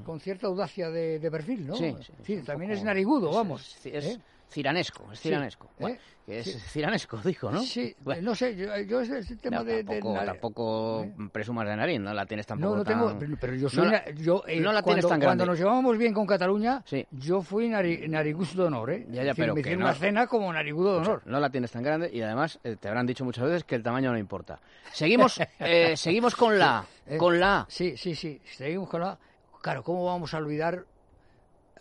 con 0.04 0.18
cierta 0.20 0.46
audacia 0.46 0.88
de, 0.90 1.18
de 1.18 1.30
perfil, 1.30 1.66
¿no? 1.66 1.76
Sí, 2.24 2.36
también 2.42 2.70
poco- 2.70 2.78
es 2.78 2.84
narigudo, 2.84 3.30
vamos. 3.32 3.76
Es, 3.84 3.86
es 3.86 4.04
¿eh? 4.16 4.20
Ciranesco, 4.52 5.08
es 5.12 5.18
Sí, 5.18 5.28
ciranesco. 5.28 5.70
¿eh? 5.80 5.98
Que 6.24 6.38
es 6.38 6.52
Sí. 6.52 6.58
ciranesco, 6.68 7.16
dijo, 7.24 7.50
¿no? 7.50 7.60
Sí, 7.62 7.96
Bueno. 8.00 8.22
no 8.22 8.34
sé, 8.36 8.54
yo, 8.54 8.76
yo 8.82 9.00
ese, 9.00 9.18
ese 9.18 9.36
tema 9.36 9.56
No, 9.58 9.64
de, 9.64 9.76
de 9.76 9.84
tampoco, 9.84 10.14
nar- 10.14 10.26
tampoco 10.26 11.02
¿Eh? 11.04 11.14
presumas 11.32 11.66
de 11.66 11.76
nariz, 11.76 11.98
no 12.00 12.14
la 12.14 12.26
tienes 12.26 12.46
tampoco 12.46 12.70
No, 12.72 12.76
no 12.78 12.84
tan- 12.84 13.18
tengo, 13.18 13.36
pero, 13.40 13.54
yo 13.54 13.68
soy, 13.68 13.84
no 13.86 13.90
la- 13.90 14.10
yo, 14.12 14.44
eh, 14.46 14.60
no 14.60 14.72
la 14.72 14.82
tienes 14.82 15.04
cuando, 15.04 15.08
tan 15.08 15.20
cuando 15.20 15.26
grande. 15.44 15.46
nos 15.46 15.58
llevábamos 15.58 15.98
bien 15.98 16.14
con 16.14 16.26
Cataluña, 16.26 16.82
Sí. 16.86 17.06
yo 17.10 17.42
fui 17.42 17.68
nari, 17.68 18.06
narigusto 18.08 18.60
de 18.62 18.66
honor, 18.68 18.90
¿eh? 18.90 19.06
Ya, 19.08 19.14
ya, 19.16 19.22
decir, 19.30 19.34
pero 19.42 19.54
me 19.54 19.60
hicieron 19.60 19.80
no- 19.80 19.86
una 19.86 19.94
cena 19.94 20.26
como 20.28 20.52
narigudo 20.52 20.92
de 20.92 20.98
honor. 21.00 21.22
No 21.24 21.40
la 21.40 21.50
tienes 21.50 21.72
tan 21.72 21.82
grande 21.82 22.10
y 22.12 22.22
además 22.22 22.60
eh, 22.62 22.76
te 22.78 22.86
habrán 22.88 23.06
dicho 23.06 23.24
muchas 23.24 23.44
veces 23.44 23.64
que 23.64 23.74
el 23.74 23.82
tamaño 23.82 24.12
no 24.12 24.18
importa. 24.18 24.60
Seguimos, 24.92 25.40
eh, 25.58 25.94
seguimos 25.96 26.36
con 26.36 26.58
la, 26.58 26.84
Eh, 27.06 27.16
con 27.16 27.40
la. 27.40 27.66
Sí, 27.68 27.96
sí, 27.96 28.14
sí, 28.14 28.40
seguimos 28.44 28.88
con 28.88 29.00
la... 29.00 29.18
Claro, 29.60 29.82
¿cómo 29.82 30.04
vamos 30.04 30.34
a 30.34 30.38
olvidar 30.38 30.84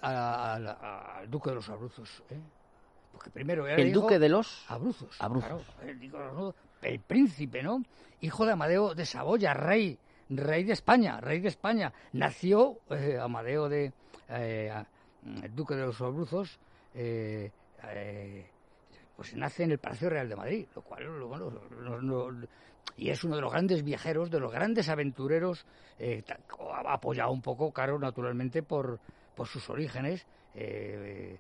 al 0.02 1.30
duque 1.30 1.50
de 1.50 1.56
los 1.56 1.70
Abruzos? 1.70 2.24
eh? 2.30 2.40
Primero 3.34 3.66
era 3.68 3.82
El 3.82 3.90
hijo- 3.90 4.02
duque 4.02 4.20
de 4.20 4.30
los. 4.30 4.66
Abruzos. 4.70 5.16
Abruzos. 5.20 5.64
claro, 6.10 6.54
el, 6.84 6.90
el 6.94 7.00
príncipe, 7.00 7.64
¿no? 7.64 7.84
Hijo 8.22 8.46
de 8.46 8.52
Amadeo 8.54 8.94
de 8.94 9.06
Saboya, 9.06 9.54
rey, 9.54 9.98
rey 10.30 10.64
de 10.64 10.74
España, 10.74 11.20
rey 11.22 11.40
de 11.40 11.48
España. 11.48 11.94
Nació 12.14 12.80
eh, 12.90 13.18
Amadeo 13.22 13.70
de 13.70 13.94
eh, 14.30 14.74
el 15.44 15.56
duque 15.56 15.76
de 15.76 15.86
los 15.86 16.00
Abruzos, 16.02 16.60
eh, 16.94 17.52
eh, 17.86 18.46
pues 19.16 19.36
nace 19.36 19.64
en 19.64 19.72
el 19.72 19.78
Palacio 19.80 20.10
Real 20.10 20.28
de 20.30 20.36
Madrid, 20.36 20.66
lo 20.76 20.82
cual, 20.82 21.04
lo- 21.04 21.28
bueno, 21.28 21.52
no- 21.82 22.02
no- 22.02 22.48
y 22.98 23.10
es 23.10 23.24
uno 23.24 23.36
de 23.36 23.42
los 23.42 23.52
grandes 23.52 23.84
viajeros, 23.84 24.30
de 24.32 24.40
los 24.40 24.52
grandes 24.52 24.90
aventureros, 24.90 25.66
eh, 26.00 26.24
apoyado 26.88 27.32
un 27.32 27.42
poco, 27.42 27.72
claro, 27.72 27.98
naturalmente, 28.00 28.64
por, 28.64 29.00
por 29.36 29.48
sus 29.48 29.70
orígenes. 29.70 30.26
eh, 30.54 31.38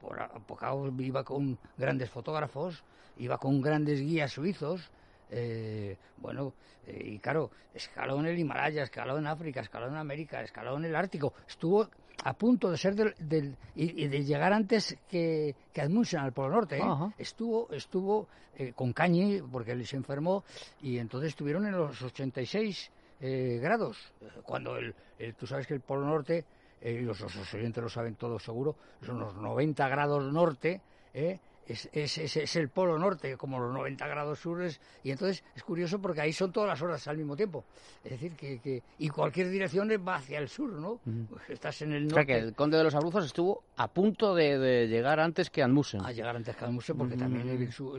por, 0.00 0.20
apoyado, 0.20 0.90
iba 0.98 1.24
con 1.24 1.58
grandes 1.76 2.10
fotógrafos, 2.10 2.82
iba 3.18 3.38
con 3.38 3.60
grandes 3.60 4.00
guías 4.00 4.32
suizos. 4.32 4.90
eh, 5.30 5.96
bueno, 6.16 6.54
eh, 6.86 7.02
y 7.04 7.18
claro, 7.18 7.50
escaló 7.74 8.18
en 8.20 8.26
el 8.26 8.38
Himalaya, 8.38 8.82
escaló 8.82 9.18
en 9.18 9.26
África, 9.26 9.60
escaló 9.60 9.88
en 9.88 9.96
América, 9.96 10.40
escaló 10.42 10.76
en 10.78 10.86
el 10.86 10.96
Ártico. 10.96 11.34
Estuvo 11.46 11.86
a 12.24 12.32
punto 12.32 12.70
de 12.70 12.78
ser 12.78 12.94
del, 12.94 13.14
del- 13.18 13.56
y, 13.74 14.04
y 14.04 14.08
de 14.08 14.24
llegar 14.24 14.52
antes 14.52 14.96
que, 15.08 15.54
que 15.72 15.80
al 15.82 16.32
Polo 16.32 16.48
Norte. 16.50 16.78
¿eh? 16.78 16.80
Estuvo, 17.18 17.70
estuvo 17.72 18.26
eh, 18.56 18.72
con 18.74 18.92
Cañi, 18.92 19.42
porque 19.42 19.72
él 19.72 19.86
se 19.86 19.96
enfermó, 19.96 20.44
y 20.80 20.98
entonces 20.98 21.28
estuvieron 21.30 21.66
en 21.66 21.72
los 21.76 22.00
86 22.00 22.90
eh, 23.20 23.58
grados. 23.60 23.98
Cuando 24.44 24.76
el, 24.76 24.94
el- 25.18 25.34
tú 25.34 25.46
sabes 25.46 25.66
que 25.66 25.74
el 25.74 25.80
Polo 25.80 26.06
Norte, 26.06 26.44
eh, 26.80 27.00
los, 27.02 27.20
los 27.20 27.54
oyentes 27.54 27.82
lo 27.82 27.88
saben 27.88 28.14
todos 28.16 28.42
seguro, 28.42 28.76
son 29.04 29.18
los 29.20 29.34
90 29.36 29.88
grados 29.88 30.32
norte, 30.32 30.80
¿eh? 31.14 31.38
Es, 31.66 31.86
es, 31.92 32.16
es- 32.16 32.36
es 32.38 32.56
el 32.56 32.70
polo 32.70 32.98
norte, 32.98 33.36
como 33.36 33.58
los 33.60 33.70
90 33.74 34.06
grados 34.08 34.38
sures, 34.38 34.80
y 35.04 35.10
entonces 35.10 35.44
es 35.54 35.62
curioso 35.62 36.00
porque 36.00 36.22
ahí 36.22 36.32
son 36.32 36.50
todas 36.50 36.66
las 36.70 36.80
horas 36.80 37.06
al 37.08 37.18
mismo 37.18 37.36
tiempo. 37.36 37.62
Es 38.02 38.12
decir, 38.12 38.32
que, 38.36 38.58
que 38.58 38.82
y 38.98 39.10
cualquier 39.10 39.50
dirección 39.50 39.86
va 40.08 40.14
hacia 40.16 40.38
el 40.38 40.48
sur, 40.48 40.70
¿no? 40.70 40.98
Pues 41.28 41.42
estás 41.50 41.82
en 41.82 41.92
el 41.92 42.06
O 42.06 42.08
norte. 42.08 42.14
sea 42.14 42.24
que 42.24 42.38
el 42.42 42.54
conde 42.54 42.78
de 42.78 42.84
los 42.84 42.94
Abruzos 42.94 43.26
estuvo 43.26 43.64
a 43.76 43.86
punto 43.88 44.34
de, 44.34 44.58
de 44.58 44.88
llegar 44.88 45.20
antes 45.20 45.50
que 45.50 45.62
Anmusen. 45.62 46.00
a 46.06 46.10
llegar 46.10 46.36
antes 46.36 46.56
que 46.56 46.64
al 46.64 46.72
museo 46.72 46.96
porque 46.96 47.16
también 47.18 47.46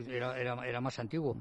era, 0.08 0.36
era, 0.36 0.66
era 0.66 0.80
más 0.80 0.98
antiguo. 0.98 1.36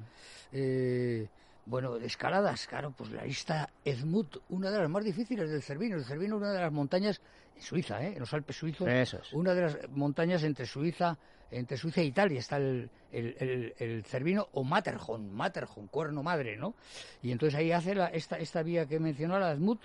Eh, 0.52 1.28
bueno, 1.70 2.00
de 2.00 2.08
escaladas, 2.08 2.66
claro, 2.66 2.92
pues 2.98 3.12
la 3.12 3.24
lista 3.24 3.70
Edmut, 3.86 4.38
una 4.50 4.72
de 4.72 4.80
las 4.80 4.90
más 4.90 5.04
difíciles 5.04 5.50
del 5.52 5.62
Cervino. 5.62 5.98
El 5.98 6.04
Cervino 6.04 6.36
es 6.38 6.42
una 6.42 6.52
de 6.52 6.60
las 6.62 6.72
montañas 6.72 7.22
en 7.56 7.62
Suiza, 7.62 8.04
¿eh? 8.04 8.14
en 8.14 8.20
los 8.20 8.34
Alpes 8.34 8.56
suizos. 8.56 8.88
Es. 8.88 9.16
Una 9.34 9.54
de 9.54 9.62
las 9.62 9.78
montañas 9.92 10.42
entre 10.44 10.66
Suiza, 10.66 11.16
entre 11.52 11.78
Suiza 11.78 12.02
e 12.02 12.06
Italia 12.06 12.40
está 12.40 12.58
el, 12.58 12.90
el, 13.12 13.36
el- 13.40 13.74
el 13.78 14.04
Cervino 14.04 14.48
o 14.54 14.64
Matterhorn, 14.64 15.32
Matterhorn, 15.32 15.88
cuerno 15.88 16.24
madre, 16.24 16.58
¿no? 16.58 16.74
Y 17.22 17.32
entonces 17.32 17.58
ahí 17.60 17.72
hace 17.72 17.94
la, 17.94 18.08
esta, 18.08 18.38
esta 18.40 18.64
vía 18.64 18.88
que 18.88 19.00
mencionó 19.00 19.38
la 19.38 19.52
Edmut, 19.52 19.80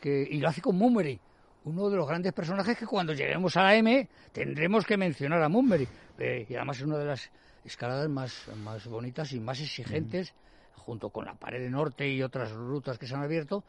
que, 0.00 0.26
y 0.30 0.38
lo 0.38 0.48
hace 0.48 0.60
con 0.60 0.76
Mummery, 0.76 1.18
uno 1.64 1.90
de 1.90 1.96
los 1.96 2.06
grandes 2.06 2.32
personajes 2.32 2.78
que 2.78 2.86
cuando 2.86 3.12
lleguemos 3.12 3.56
a 3.56 3.64
la 3.64 3.74
M 3.74 4.08
tendremos 4.32 4.84
que 4.86 4.96
mencionar 4.96 5.42
a 5.42 5.48
Mummery. 5.48 5.88
Eh, 6.18 6.46
y 6.48 6.54
además 6.54 6.76
es 6.76 6.84
una 6.84 6.98
de 6.98 7.06
las 7.06 7.28
escaladas 7.64 8.08
más, 8.08 8.46
más 8.62 8.86
bonitas 8.86 9.32
y 9.32 9.40
más 9.40 9.60
exigentes, 9.60 10.32
junto 10.76 11.10
con 11.10 11.24
la 11.26 11.34
pared 11.34 11.68
norte 11.70 12.08
y 12.08 12.22
otras 12.22 12.52
rutas 12.52 12.98
que 12.98 13.06
se 13.06 13.14
han 13.14 13.22
abierto. 13.22 13.64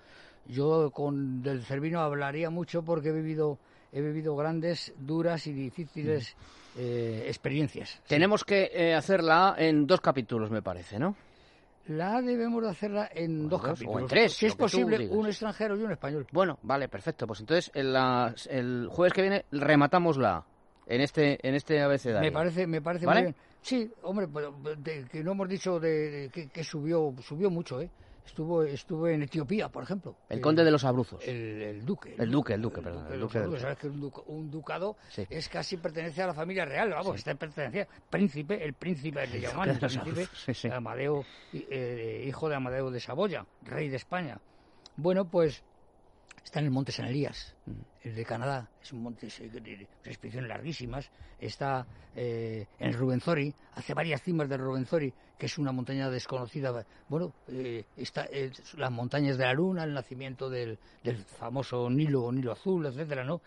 Yo 0.46 0.92
con 0.92 1.42
del 1.42 1.64
Cervino 1.64 2.02
hablaría 2.02 2.50
mucho 2.50 2.84
porque 2.84 3.10
he 3.10 3.14
vivido, 3.14 3.58
he 3.92 4.02
vivido 4.02 4.36
grandes, 4.36 4.94
duras 4.98 5.48
y 5.48 5.54
difíciles 5.54 6.36
eh, 6.76 7.24
experiencias. 7.28 8.02
Tenemos 8.08 8.44
que 8.44 8.70
eh, 8.74 8.94
hacerla 8.94 9.56
en 9.58 9.88
dos 9.88 10.02
capítulos, 10.02 10.52
me 10.52 10.62
parece, 10.62 11.00
¿no? 11.00 11.16
La 11.88 12.20
debemos 12.22 12.64
de 12.64 12.70
hacerla 12.70 13.10
en 13.14 13.48
dos 13.48 13.62
dos, 13.62 13.70
o 13.70 13.74
en 13.74 13.76
capítulos. 13.76 14.10
tres, 14.10 14.34
Si 14.34 14.46
es 14.48 14.56
posible, 14.56 15.08
un 15.10 15.28
extranjero 15.28 15.78
y 15.78 15.84
un 15.84 15.92
español. 15.92 16.26
Bueno, 16.32 16.58
vale, 16.64 16.90
perfecto. 16.90 17.28
Pues 17.28 17.40
entonces 17.42 17.72
el, 17.76 17.94
las- 17.94 18.48
el 18.48 18.88
jueves 18.90 19.14
que 19.14 19.22
viene 19.22 19.46
rematamos 19.52 20.18
la 20.18 20.46
en 20.88 21.02
este 21.02 21.48
en 21.48 21.54
este 21.56 21.82
abecedario. 21.82 22.28
Me 22.30 22.34
parece, 22.34 22.66
me 22.68 22.82
parece 22.82 23.06
¿Vale? 23.06 23.22
muy 23.22 23.32
bien. 23.32 23.36
Sí, 23.66 23.92
hombre, 24.04 24.28
pero 24.28 24.52
de- 24.78 25.06
que 25.06 25.24
no 25.24 25.32
hemos 25.32 25.50
dicho 25.50 25.80
de, 25.80 25.90
de 26.12 26.30
que, 26.30 26.50
que 26.50 26.64
subió, 26.64 27.14
subió 27.22 27.50
mucho, 27.50 27.82
¿eh? 27.82 27.90
estuvo, 28.24 28.62
estuvo 28.64 29.08
en 29.08 29.24
Etiopía, 29.24 29.70
por 29.70 29.84
ejemplo. 29.84 30.16
El 30.30 30.40
conde 30.40 30.64
de 30.64 30.70
los 30.70 30.84
Abruzos. 30.84 31.20
El, 31.28 31.62
el 31.64 31.86
duque. 31.86 32.14
El 32.18 32.30
duque, 32.30 32.54
el 32.54 32.62
duque, 32.62 32.82
perdón. 32.82 33.08
de 33.08 33.16
El 33.16 33.20
duque 33.22 33.40
Abruzos. 33.40 33.62
Sabes 33.62 33.78
que 33.80 33.88
un, 33.88 34.00
duca- 34.02 34.22
un 34.28 34.52
ducado 34.52 34.98
Sí. 35.10 35.26
es 35.30 35.50
casi 35.50 35.78
pertenece 35.78 36.22
a 36.22 36.28
la 36.28 36.34
familia 36.36 36.66
real, 36.66 36.92
vamos, 36.92 37.16
está 37.16 37.34
pertenecía 37.34 37.88
príncipe, 38.10 38.64
el 38.64 38.74
príncipe 38.74 39.26
le 39.26 39.40
llamaban 39.42 39.70
el 39.70 39.80
de 39.80 39.88
príncipe 39.88 40.28
sí, 40.46 40.54
sí. 40.54 40.68
Amadeo, 40.70 41.26
eh, 41.54 42.24
hijo 42.28 42.48
de 42.50 42.56
Amadeo 42.56 42.92
de 42.92 43.00
Saboya, 43.00 43.46
rey 43.64 43.90
de 43.90 43.96
España. 43.96 44.40
Bueno, 44.96 45.26
pues 45.26 45.64
está 46.46 46.60
en 46.60 46.66
el 46.66 46.72
monte 46.72 46.92
San 46.92 47.08
Elías, 47.08 47.56
el 48.04 48.16
de 48.16 48.24
Canadá, 48.24 48.70
es 48.82 48.94
un 48.94 49.02
monte 49.02 49.28
de 49.28 49.60
de 49.60 49.88
expediciones 50.06 50.48
larguísimas, 50.48 51.10
está 51.40 51.86
eh, 52.16 52.68
en 52.80 52.88
el 52.88 52.94
Rubenzori, 52.94 53.54
hace 53.74 53.96
varias 53.96 54.22
cimas 54.22 54.48
del 54.48 54.62
Rubenzori, 54.62 55.12
que 55.38 55.48
es 55.48 55.58
una 55.58 55.72
montaña 55.72 56.10
desconocida, 56.10 56.86
bueno, 57.10 57.34
eh, 57.48 57.86
está 57.98 58.26
eh, 58.32 58.52
las 58.78 58.92
montañas 58.92 59.38
de 59.38 59.46
la 59.46 59.54
luna, 59.54 59.84
el 59.84 59.94
nacimiento 59.94 60.50
del, 60.50 60.78
del 61.04 61.18
famoso 61.18 61.90
Nilo, 61.90 62.32
Nilo 62.32 62.52
Azul, 62.52 62.86
etcétera, 62.86 63.24
¿no? 63.24 63.42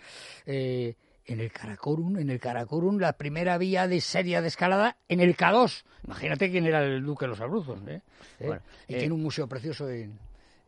Eh, 0.44 0.94
en 1.24 1.40
el 1.40 1.52
Karakorum, 1.52 2.18
en 2.18 2.30
el 2.30 2.40
Karakorum, 2.40 2.98
la 2.98 3.12
primera 3.12 3.58
vía 3.58 3.86
de 3.86 4.00
seria 4.00 4.40
de 4.40 4.48
escalada 4.48 4.96
en 5.08 5.20
el 5.20 5.36
K2. 5.36 5.84
Imagínate 6.04 6.50
quién 6.50 6.66
era 6.66 6.82
el 6.82 7.04
duque 7.04 7.26
de 7.26 7.28
los 7.28 7.40
Abruzos, 7.40 7.78
¿eh? 7.86 8.02
¿Eh? 8.40 8.46
Bueno, 8.46 8.62
y 8.88 8.94
eh, 8.94 8.98
tiene 8.98 9.14
un 9.14 9.22
museo 9.22 9.46
precioso 9.46 9.88
en, 9.88 10.18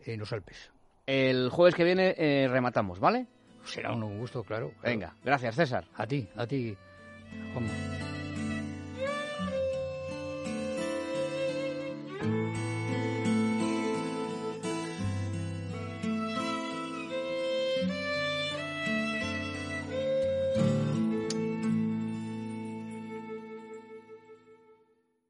en 0.05 0.21
los 0.21 0.33
Alpes. 0.33 0.71
El 1.11 1.49
jueves 1.51 1.75
que 1.75 1.83
viene 1.83 2.15
eh, 2.17 2.47
rematamos, 2.49 3.01
¿vale? 3.01 3.27
Será 3.65 3.91
un 3.93 4.19
gusto, 4.21 4.45
claro. 4.45 4.71
Venga, 4.81 5.17
gracias 5.25 5.57
César. 5.57 5.85
A 5.97 6.07
ti, 6.07 6.29
a 6.37 6.47
ti. 6.47 6.77